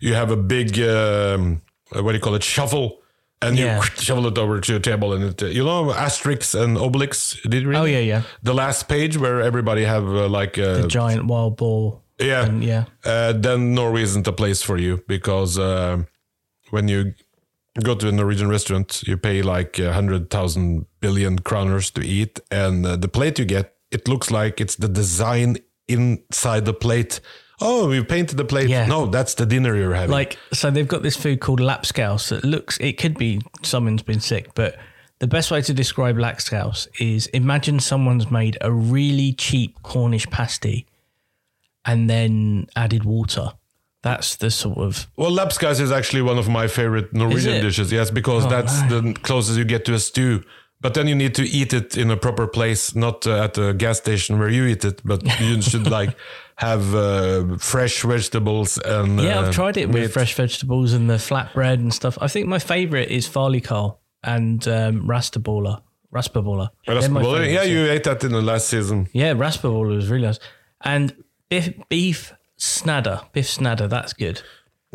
[0.00, 1.62] you have a big um,
[1.94, 3.00] uh, what do you call it, shuffle,
[3.40, 3.76] and Yeah.
[3.78, 7.36] you shovel it over to your table, and it, uh, you know Asterix and Obelix.
[7.50, 7.80] Did you read?
[7.80, 8.22] Oh, yeah, yeah.
[8.44, 12.01] The last page where everybody have uh, like a The giant wild boar.
[12.22, 12.84] Yeah, And yeah.
[13.04, 16.02] uh, then Norway isn't a place for you because uh,
[16.70, 17.14] when you
[17.82, 22.40] go to a Norwegian restaurant, you pay like a hundred thousand billion kroners to eat,
[22.50, 25.56] and uh, the plate you get, it looks like it's the design
[25.88, 27.20] inside the plate.
[27.60, 28.68] Oh, you painted the plate.
[28.68, 28.86] Yeah.
[28.86, 30.10] No, that's the dinner you're having.
[30.10, 34.18] Like, so they've got this food called lapskaus that looks, it could be someone's been
[34.20, 34.76] sick, but
[35.20, 40.86] the best way to describe lapskaus is imagine someone's made a really cheap Cornish pasty
[41.84, 43.52] and then added water.
[44.02, 47.92] That's the sort of, well, lapskaus is actually one of my favorite Norwegian dishes.
[47.92, 50.42] Yes, because Oh, that's the closest you get to a stew.
[50.80, 53.72] But then you need to eat it in a proper place, not uh, at a
[53.72, 55.00] gas station where you eat it.
[55.04, 56.16] But you should like
[56.56, 60.00] have uh, fresh vegetables and yeah, uh, I've tried it meat.
[60.00, 62.18] with fresh vegetables and the flatbread and stuff.
[62.20, 65.06] I think my favorite is fårikål and um.
[65.06, 67.52] They're my Raspeballer.
[67.52, 69.08] Yeah, you ate that in the last season.
[69.12, 70.40] Yeah, raspeballer was really nice.
[70.82, 71.14] And
[71.60, 73.20] beef, beef snadder.
[73.32, 74.42] Beef snadder, that's good.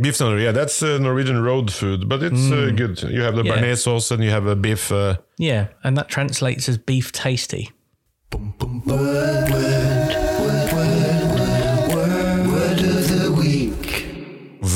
[0.02, 3.02] Beef snadder, yeah, that's uh, Norwegian road food, but it's uh, good.
[3.04, 3.48] You have the Mm.
[3.48, 3.58] Yeah.
[3.58, 4.92] béarnaise sauce and you have a beef.
[4.92, 7.72] Uh, Yeah, and that translates as beef tasty.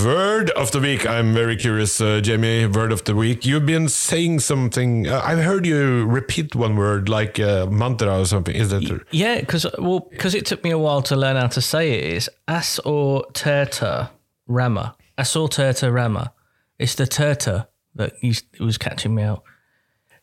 [0.03, 1.07] Word of the week.
[1.07, 2.65] I'm very curious, uh, Jamie.
[2.65, 3.45] Word of the week.
[3.45, 5.07] You've been saying something.
[5.07, 8.55] Uh, I've heard you repeat one word like uh, mantra or something.
[8.55, 9.01] Is that true?
[9.11, 12.13] Yeah, because well, because it took me a while to learn how to say it.
[12.15, 14.09] It's as or terta
[14.47, 14.95] rama.
[15.17, 16.33] As or terta rama.
[16.79, 19.43] It's the terta that used, it was catching me out.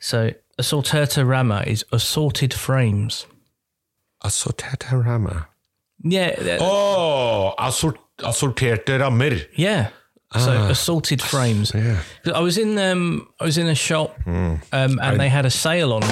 [0.01, 3.27] So assortata rama is assorted frames.
[4.25, 5.49] Assorterte rama.
[6.03, 9.37] Yeah, Oh, assort assorterte rammer.
[9.57, 9.89] yeah.
[10.37, 11.73] So assorted frames.
[11.75, 12.03] Yeah.
[12.35, 15.93] I was in um, I was in a shop, um, and they had a sale
[15.95, 16.03] on.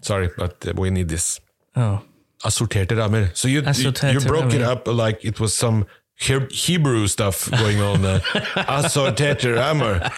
[0.00, 1.38] Sorry, but uh, we need this.
[1.74, 2.00] Oh,
[2.42, 3.30] Assorterte rammer.
[3.34, 5.84] So you, you, Assorterte you broke it up like it was some
[6.14, 8.04] He- Hebrew stuff going on.
[8.06, 8.20] Uh,
[8.80, 10.10] assorterte rammer.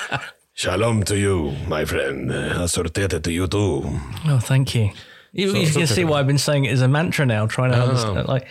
[0.52, 2.30] Shalom to you, my friend.
[2.30, 3.82] Assorterte to you too.
[4.26, 4.90] Oh, thank you.
[5.32, 7.78] You, you can see why I've been saying it as a mantra now, trying to
[7.82, 8.28] understand.
[8.28, 8.46] Like,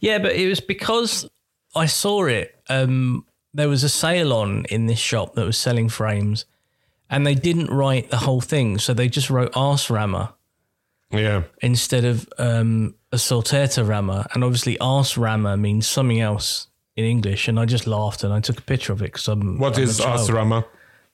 [0.00, 1.28] yeah, but it was because
[1.74, 2.54] I saw it.
[2.68, 6.44] Um, there was a sale on in this shop that was selling frames,
[7.10, 10.30] and they didn't write the whole thing, so they just wrote arse rammer
[11.10, 11.44] Yeah.
[11.62, 17.48] instead of um, a sorteta rammer, and obviously arse rammer means something else in English,
[17.48, 19.84] and I just laughed and I took a picture of it because I'm What I'm
[19.84, 20.28] is a child.
[20.28, 20.64] asrama?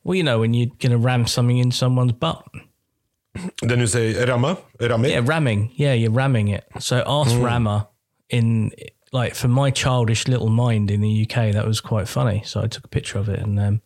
[0.03, 2.45] Well, you know when you're gonna ram something in someone's butt.
[3.63, 5.05] Then you say rama, rame.
[5.07, 5.73] Yeah, ramming.
[5.75, 6.65] Yeah, you're ramming it.
[6.79, 7.43] So arse Mm.
[7.45, 7.87] rammer
[8.31, 8.71] in
[9.15, 12.43] like for my childish little mind in the UK, that was quite funny.
[12.45, 13.81] So I took a picture of it and um,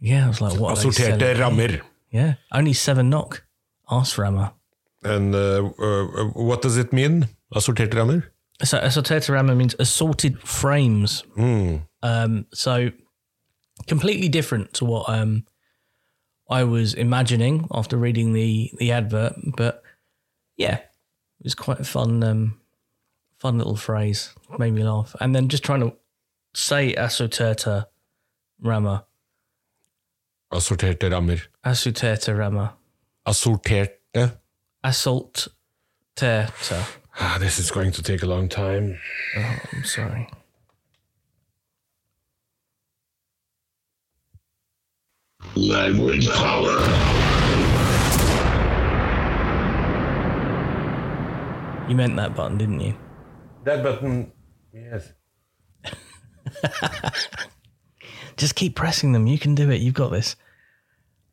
[0.00, 0.76] yeah, I was like, what?
[0.76, 1.38] Are they Assorterte selling?
[1.38, 1.80] rammer.
[2.10, 3.44] Yeah, only seven knock.
[3.88, 4.50] Arse rammer.
[5.04, 7.28] And uh, uh, what does it mean?
[7.54, 8.32] Assorterte rammer?
[8.64, 11.20] So assortata rammer means assorted frames.
[11.36, 11.76] Hmm.
[12.02, 12.90] Um, so
[13.86, 15.44] completely different to what um,
[16.50, 19.82] I was imagining after reading the the advert, but
[20.56, 22.60] yeah, it was quite a fun um,
[23.38, 24.34] fun little phrase.
[24.58, 25.92] Made me laugh, and then just trying to
[26.54, 27.86] say assortata
[28.60, 29.04] Rama.
[30.52, 31.38] Assorterte rammer.
[31.64, 32.74] assortata Rama.
[33.26, 34.38] Assorterte.
[34.82, 35.48] assault
[36.14, 36.86] terta.
[37.18, 38.98] Ah, this is going to take a long time.
[39.72, 40.28] I'm sorry.
[45.54, 46.78] Language power.
[51.88, 52.94] You meant that button, didn't you?
[53.66, 54.30] That button.
[54.72, 55.12] Yes.
[58.36, 59.26] Just keep pressing them.
[59.26, 59.80] You can do it.
[59.80, 60.36] You've got this.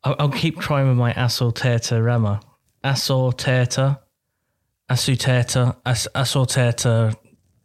[0.02, 2.40] I'll, I'll keep trying with my assortata rama.
[2.82, 4.00] Assortata.
[4.90, 5.76] Assortata.
[5.86, 7.14] As, assortata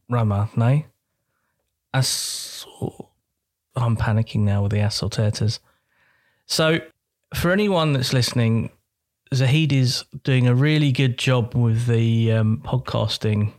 [0.08, 0.52] rama.
[0.56, 0.84] No?
[1.92, 2.64] As,
[3.76, 5.58] I'm panicking now with the assortatas.
[6.46, 6.78] So,
[7.34, 8.70] for anyone that's listening,
[9.34, 13.54] Zahid is doing a really good job with the um, podcasting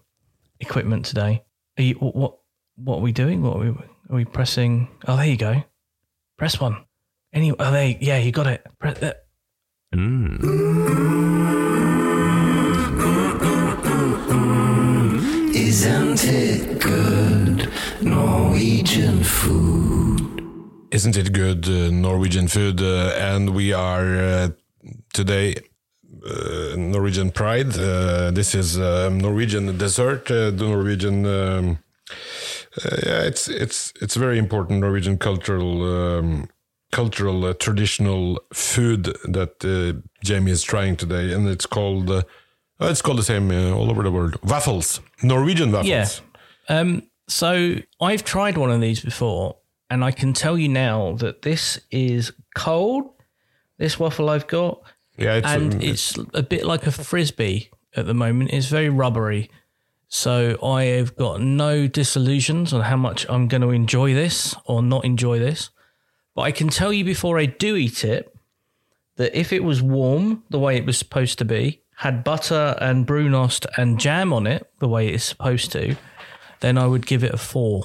[0.61, 1.43] equipment today.
[1.79, 2.39] Are you, what
[2.77, 3.43] what are we doing?
[3.43, 4.89] What are we, are we pressing?
[5.07, 5.63] Oh, there you go.
[6.39, 6.85] Press one.
[7.33, 7.53] Any?
[7.53, 7.97] Oh, there.
[8.01, 8.67] Yeah, you got it.
[8.79, 9.27] Press that.
[15.55, 17.71] Isn't it good?
[18.03, 20.43] Norwegian food.
[20.91, 22.81] Isn't it good uh, Norwegian food?
[22.81, 24.49] Uh, and we are uh,
[25.13, 25.61] today uh,
[26.77, 27.77] Norwegian Pride.
[27.79, 30.31] Uh, this is um, Norwegian dessert.
[30.31, 31.27] Uh, the Norwegian.
[31.27, 31.79] Um,
[32.85, 36.49] uh, yeah, it's it's it's very important Norwegian cultural um,
[36.91, 42.11] cultural, uh, traditional food that uh, Jamie is trying today, and it's called.
[42.11, 42.23] Uh,
[42.81, 44.39] oh, it's called the same uh, all over the world.
[44.43, 45.89] Waffles, Norwegian waffles.
[45.89, 46.79] Yeah.
[46.79, 49.57] Um, so I've tried one of these before,
[49.89, 53.11] and I can tell you now that this is cold.
[53.79, 54.83] This waffle I've got,
[55.21, 55.35] yeah.
[55.35, 58.51] It's, and um, it's a bit like a frisbee at the moment.
[58.53, 59.51] It's very rubbery.
[60.09, 64.83] So I have got no disillusions on how much I'm going to enjoy this or
[64.83, 65.71] not enjoy this.
[66.35, 68.35] But I can tell you before I do eat it
[69.17, 73.07] that if it was warm the way it was supposed to be, had butter and
[73.07, 75.97] brunost and jam on it the way it's supposed to,
[76.61, 77.85] then I would give it a four.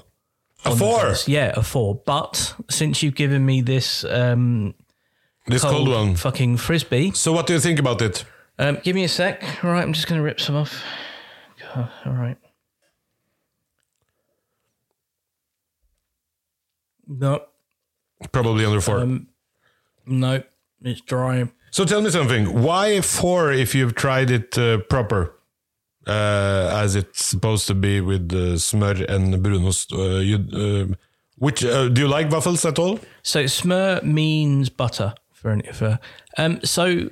[0.63, 1.13] a four.
[1.27, 1.95] Yeah, a four.
[1.95, 4.73] But since you've given me this um,
[5.47, 6.15] This cold, one.
[6.15, 8.25] fucking frisbee, So, what do you think about it?
[8.57, 9.43] um, give me a sec.
[9.63, 10.83] All right, I'm just going to rip some off.
[11.61, 12.37] God, all right.
[17.07, 17.41] No,
[18.31, 18.99] Probably under four.
[19.01, 19.27] um,
[20.07, 20.41] no,
[20.81, 21.47] it's dry.
[21.69, 22.63] so, tell me something.
[22.63, 25.31] Why four if you've tried it uh, proper?
[26.07, 29.91] Uh, as it's supposed to be with uh, smør and brunost.
[29.91, 30.37] Uh, you,
[30.91, 30.95] uh,
[31.37, 32.99] which uh, do you like waffles at all?
[33.23, 35.15] So smør means butter
[35.73, 35.99] for
[36.37, 36.59] um.
[36.63, 37.09] So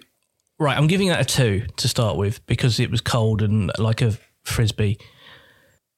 [0.59, 4.01] right, I'm giving that a two to start with because it was cold and like
[4.01, 4.13] a
[4.43, 4.97] frisbee,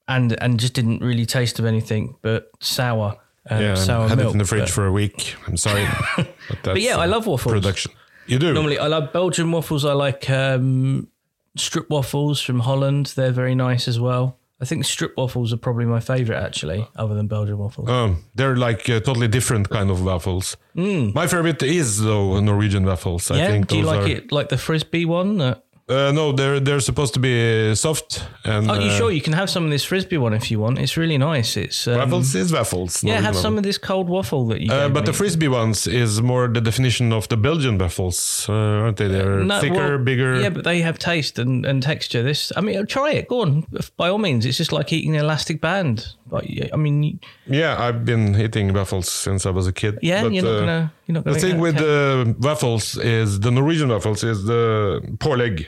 [0.08, 3.18] and and just didn't really taste of anything but sour.
[3.50, 5.36] Um, Yeah, sour I had milk, it in the fridge but- for a week.
[5.48, 5.86] I'm sorry,
[6.18, 6.28] but,
[6.64, 7.54] that's, yeah, I love waffles.
[7.54, 7.92] Production.
[8.28, 8.54] You do.
[8.54, 9.86] Normally, I love Belgian waffles.
[9.86, 11.10] I like um,
[11.56, 13.14] strip waffles from Holland.
[13.16, 14.40] They're very nice as well.
[14.66, 17.88] I think strip waffles are probably my favourite actually, other than Belgian waffles.
[17.88, 20.58] Um, they're like uh, totally different kind of waffles.
[20.74, 23.30] My favorite is though Norwegian waffles.
[23.30, 23.38] I Mm.
[23.40, 25.40] yeah, think do you like are, it like the frisbee one?
[25.40, 25.56] Uh,
[25.88, 28.72] Uh, no, they're they're supposed to be uh, soft and.
[28.72, 30.80] oh, you uh, sure you can have some of this frisbee one if you want?
[30.80, 31.56] It's really nice.
[31.56, 33.04] It's um, Waffles is waffles.
[33.04, 34.72] Yeah, have some of this cold waffle that you.
[34.74, 38.98] Uh, but the frisbee ones is more the definition of the Belgian waffles, uh, aren't
[38.98, 39.08] they?
[39.08, 40.42] They're No, thicker, well, bigger.
[40.42, 42.24] Yeah, but they have taste and, and texture.
[42.24, 43.28] This, I mean, try it.
[43.28, 44.44] Go on, by all means.
[44.48, 46.16] It's just like eating an elastic band.
[46.28, 50.00] But I mean, Yeah, I've been eating waffles since I was a kid.
[50.02, 51.42] yeah, but, you're not uh, gonna, you're not The gonna.
[51.42, 55.68] the thing with the waffles is the Norwegian waffles is the pålegg.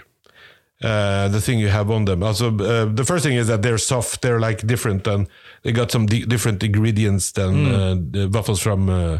[0.84, 2.22] Uh, the thing you have on them.
[2.22, 4.22] Also, uh, the first thing is that they're soft.
[4.22, 5.28] They're like different, and
[5.64, 7.74] they got some di- different ingredients than Hmm.
[7.74, 9.18] uh, the waffles from uh,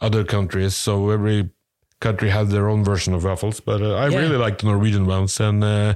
[0.00, 0.76] other countries.
[0.76, 1.50] So every
[2.00, 3.58] country has their own version of waffles.
[3.60, 4.20] But uh, I Yeah.
[4.20, 5.94] really like the Norwegian ones, and uh,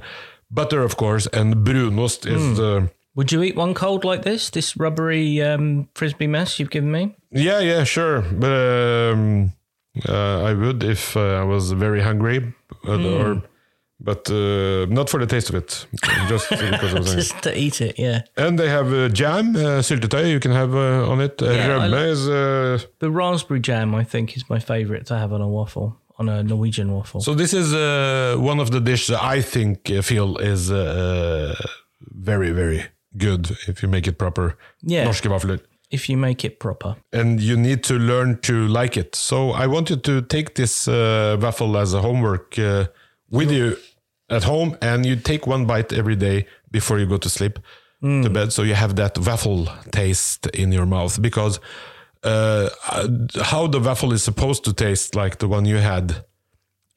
[0.51, 2.35] butter, of course, and brunost Hmm.
[2.35, 4.49] is the Would you eat one cold like this?
[4.49, 7.15] This rubbery um, frisbee mess you've given me?
[7.31, 8.19] Yeah, yeah, sure.
[8.21, 9.53] But um,
[10.09, 12.53] uh, I would if uh, I was very hungry,
[12.83, 13.05] Hmm.
[13.05, 13.41] or
[13.99, 15.87] but uh, not for the taste of it,
[16.29, 17.15] just because hungry.
[17.21, 18.21] Just to eat it, yeah.
[18.37, 21.41] And they have uh, jam, uh, syltetøy you can have uh, on it.
[21.41, 25.31] Uh, Yeah, like- is uh, The raspberry jam, I think, is my favourite to have
[25.33, 27.21] on a waffle, on a Norwegian waffle.
[27.21, 27.33] so.
[27.33, 31.55] This is uh, one of the dishes I think feel is uh,
[32.01, 32.83] very very
[33.17, 34.57] good if you make it proper.
[34.83, 35.05] Yeah.
[35.07, 35.59] Norske vafler.
[35.91, 36.95] if you make it proper.
[37.13, 39.15] and you need to learn to like it.
[39.15, 42.85] So I want you to take this uh, waffle as a homework uh,
[43.35, 43.77] with you
[44.37, 46.37] at home, and you take one bite every day
[46.71, 47.59] before you go to sleep
[48.01, 51.19] to bed, so you have that waffle taste in your mouth.
[51.27, 51.59] Because
[52.23, 52.69] uh,
[53.51, 56.23] how the waffle is supposed to taste, like the one you had,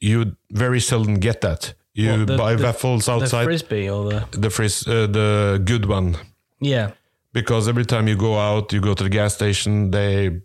[0.00, 1.74] you very seldom get that.
[1.94, 4.18] You What, the- buy the- waffles The outside, frisbee or the.
[4.44, 6.16] the frizz, uh, the good one
[6.60, 6.90] Yeah.
[7.32, 10.40] because every time you go out, you go to the gas station, they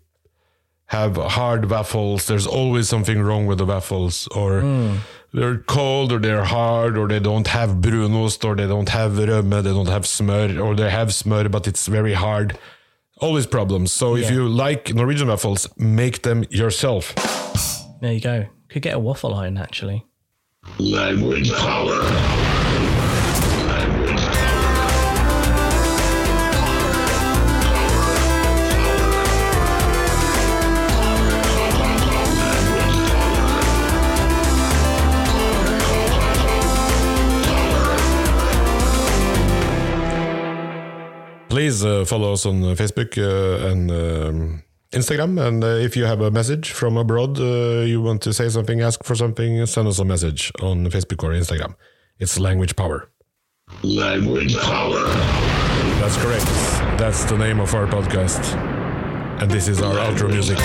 [0.86, 2.26] have hard waffles.
[2.26, 4.62] There's always something wrong with the waffles, or
[5.34, 9.62] they're cold, or they're hard, or they don't have brunost, or they don't have rømme,
[9.62, 12.56] they don't have smør, or they have smør, but it's very hard.
[13.18, 13.92] Always problems.
[13.92, 17.14] So if you like Norwegian waffles, make them yourself.
[18.00, 18.46] There you go.
[18.68, 20.04] Could get a waffle iron actually.
[20.78, 22.43] Language power.
[42.04, 44.62] Follow us on uh, Facebook uh, and um,
[44.92, 45.40] Instagram.
[45.40, 48.80] And uh, if you have a message from abroad, uh, you want to say something,
[48.80, 51.74] ask for something, send us a message on Facebook or Instagram.
[52.18, 53.10] It's Language Power.
[53.82, 55.04] Language power.
[56.00, 56.46] That's correct.
[56.98, 58.54] That's the name of our podcast.
[59.40, 60.58] And this is our outro music.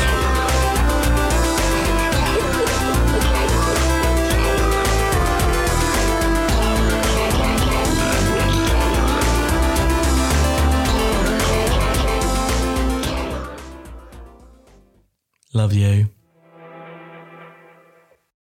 [15.51, 16.18] Love you.